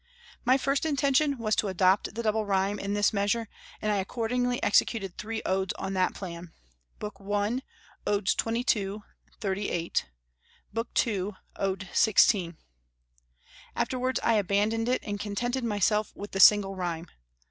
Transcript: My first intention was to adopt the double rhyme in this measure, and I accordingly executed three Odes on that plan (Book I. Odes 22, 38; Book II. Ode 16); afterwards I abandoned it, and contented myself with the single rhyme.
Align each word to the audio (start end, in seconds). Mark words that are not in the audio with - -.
My 0.43 0.57
first 0.57 0.83
intention 0.83 1.37
was 1.37 1.55
to 1.57 1.67
adopt 1.67 2.15
the 2.15 2.23
double 2.23 2.43
rhyme 2.43 2.79
in 2.79 2.95
this 2.95 3.13
measure, 3.13 3.47
and 3.83 3.91
I 3.91 3.97
accordingly 3.97 4.57
executed 4.63 5.15
three 5.15 5.43
Odes 5.45 5.75
on 5.77 5.93
that 5.93 6.15
plan 6.15 6.53
(Book 6.97 7.17
I. 7.21 7.61
Odes 8.07 8.33
22, 8.33 9.03
38; 9.39 10.07
Book 10.73 10.87
II. 11.05 11.33
Ode 11.55 11.87
16); 11.93 12.57
afterwards 13.75 14.19
I 14.23 14.33
abandoned 14.33 14.89
it, 14.89 15.03
and 15.05 15.19
contented 15.19 15.63
myself 15.63 16.11
with 16.15 16.31
the 16.31 16.39
single 16.39 16.75
rhyme. 16.75 17.05